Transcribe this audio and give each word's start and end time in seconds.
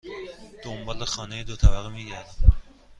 دنبال 0.63 1.05
خانه 1.05 1.43
دو 1.43 1.55
طبقه 1.55 1.89
می 1.89 2.05
گردم. 2.05 2.53